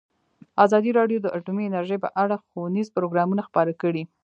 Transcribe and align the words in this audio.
ازادي 0.65 0.91
راډیو 0.99 1.17
د 1.21 1.27
اټومي 1.37 1.63
انرژي 1.67 1.97
په 2.01 2.09
اړه 2.23 2.35
ښوونیز 2.45 2.87
پروګرامونه 2.97 3.41
خپاره 3.49 3.71
کړي. 3.81 4.03